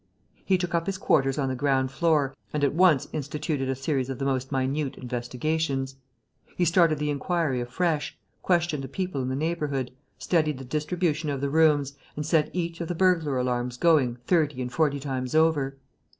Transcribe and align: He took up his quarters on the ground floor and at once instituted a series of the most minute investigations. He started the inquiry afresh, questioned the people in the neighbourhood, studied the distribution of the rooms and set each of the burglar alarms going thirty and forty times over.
He 0.43 0.57
took 0.57 0.73
up 0.73 0.87
his 0.87 0.97
quarters 0.97 1.37
on 1.37 1.47
the 1.47 1.55
ground 1.55 1.91
floor 1.91 2.33
and 2.53 2.63
at 2.63 2.73
once 2.73 3.07
instituted 3.13 3.69
a 3.69 3.75
series 3.75 4.09
of 4.09 4.17
the 4.17 4.25
most 4.25 4.51
minute 4.51 4.97
investigations. 4.97 5.95
He 6.57 6.65
started 6.65 6.97
the 6.97 7.11
inquiry 7.11 7.61
afresh, 7.61 8.17
questioned 8.41 8.83
the 8.83 8.87
people 8.87 9.21
in 9.21 9.29
the 9.29 9.35
neighbourhood, 9.35 9.91
studied 10.17 10.57
the 10.57 10.65
distribution 10.65 11.29
of 11.29 11.39
the 11.39 11.51
rooms 11.51 11.93
and 12.15 12.25
set 12.25 12.49
each 12.51 12.81
of 12.81 12.87
the 12.87 12.95
burglar 12.95 13.37
alarms 13.37 13.77
going 13.77 14.15
thirty 14.25 14.59
and 14.59 14.73
forty 14.73 14.99
times 14.99 15.35
over. 15.35 15.77